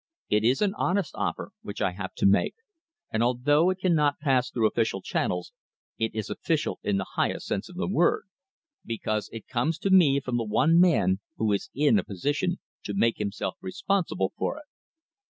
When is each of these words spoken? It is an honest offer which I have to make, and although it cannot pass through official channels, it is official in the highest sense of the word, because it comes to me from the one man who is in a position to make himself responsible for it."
It 0.31 0.43
is 0.43 0.63
an 0.63 0.73
honest 0.79 1.11
offer 1.13 1.51
which 1.61 1.79
I 1.79 1.91
have 1.91 2.15
to 2.15 2.25
make, 2.25 2.55
and 3.11 3.21
although 3.21 3.69
it 3.69 3.77
cannot 3.77 4.17
pass 4.17 4.49
through 4.49 4.65
official 4.67 5.03
channels, 5.03 5.53
it 5.99 6.15
is 6.15 6.27
official 6.27 6.79
in 6.81 6.97
the 6.97 7.05
highest 7.13 7.45
sense 7.45 7.69
of 7.69 7.75
the 7.75 7.87
word, 7.87 8.23
because 8.83 9.29
it 9.31 9.47
comes 9.47 9.77
to 9.77 9.91
me 9.91 10.19
from 10.19 10.37
the 10.37 10.43
one 10.43 10.79
man 10.79 11.19
who 11.37 11.53
is 11.53 11.69
in 11.75 11.99
a 11.99 12.03
position 12.03 12.57
to 12.83 12.95
make 12.95 13.19
himself 13.19 13.57
responsible 13.61 14.33
for 14.39 14.57
it." 14.57 14.65